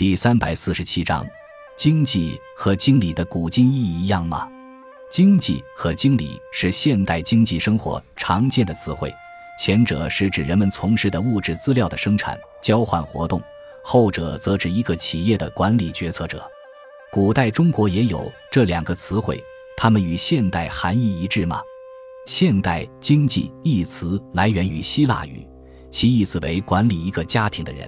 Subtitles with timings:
[0.00, 1.26] 第三百四十七章，
[1.76, 4.48] 经济和经理的古今意义一样吗？
[5.10, 9.12] 经济和经理是现代经济生活常见的词汇，
[9.62, 13.42] 前者是指人们从事的物质资料的生产交换活动，
[13.84, 16.50] 后者则指一个企业的管理决策者。
[17.12, 19.38] 古代中国也有这两个词汇，
[19.76, 21.60] 它们与现代含义一致吗？
[22.24, 25.46] 现代经济一词来源于希腊语，
[25.90, 27.86] 其意思为管理一个家庭的人。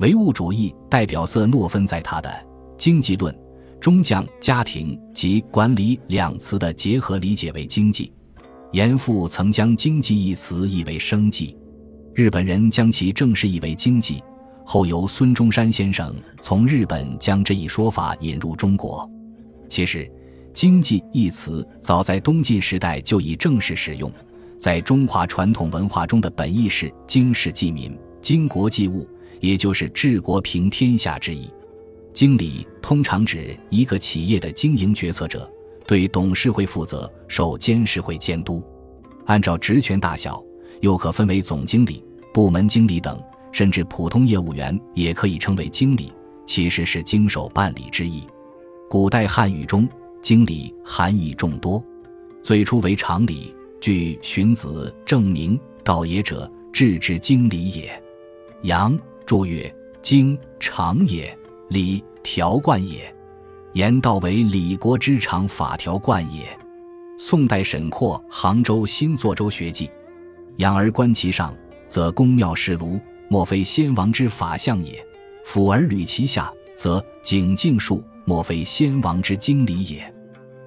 [0.00, 2.28] 唯物主义代表色诺芬在他的
[2.76, 3.32] 《经济论》
[3.80, 8.12] 中将家庭及管理两词的结合理解为经济。
[8.72, 11.56] 严复曾将经济一词译为生计，
[12.14, 14.22] 日本人将其正式译为经济，
[14.64, 19.08] 后由孙中山先生从日本将这一说法引入中国。
[19.68, 20.10] 其实。
[20.54, 24.12] 经济一词早在东晋时代就已正式使用，
[24.58, 29.08] 在中华传统文化中的本意是经世济民、经国济物，
[29.42, 31.50] 也就是治国平天下之意。
[32.14, 35.46] 经理通常指一个企业的经营决策者，
[35.86, 38.62] 对董事会负责，受监事会监督。
[39.26, 40.42] 按照职权大小，
[40.80, 46.10] 又可分为总经理、部门经理等，甚至普通业务员也可以称为经理，
[46.46, 48.22] 其实是经手办理之意。
[48.88, 49.86] 古代汉语中。
[50.22, 51.84] 经理含义众多，
[52.44, 53.52] 最初为常理。
[53.80, 58.00] 据荀子证明：“道也者，治之经理也。”
[58.62, 61.36] 杨注曰：“经常也，
[61.68, 63.14] 理条贯也。
[63.72, 66.46] 言道为理国之常，法条贯也。”
[67.18, 69.86] 宋代沈括《杭州新作州学记》
[70.58, 71.54] ：“养而观其上，
[71.88, 74.94] 则宫庙室庐，莫非先王之法相也；
[75.44, 80.14] 俯而履其下，则景静树。”莫非先王之经理也，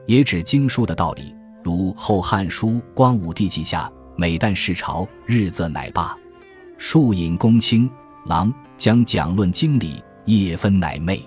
[0.08, 1.34] 也指经书的道理。
[1.64, 3.84] 如《后汉书·光武帝纪下》
[4.18, 6.18] ：“每旦视朝，日则乃罢。”
[6.78, 7.90] 数引公卿
[8.26, 11.22] 郎将讲论经理，夜分乃寐。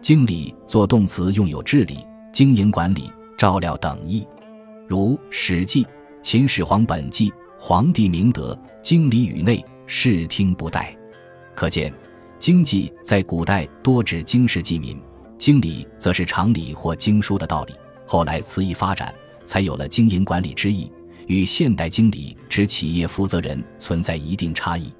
[0.00, 1.98] 经理作动词，用有治理、
[2.32, 4.26] 经营管理、照料等意。
[4.86, 5.84] 如《史记·
[6.22, 10.96] 秦始皇本纪》：“皇帝明德，经理宇内，视听不怠。”
[11.56, 11.92] 可见，
[12.38, 14.96] 经济在古代多指经世济民。
[15.36, 17.74] 经理则是常理或经书的道理，
[18.06, 19.12] 后来词义发展，
[19.44, 20.90] 才有了经营管理之意，
[21.26, 24.92] 与现代经理指企业负责人存在一定差异。